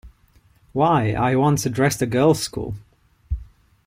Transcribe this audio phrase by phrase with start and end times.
[0.73, 2.73] Why, I once addressed a girls' school.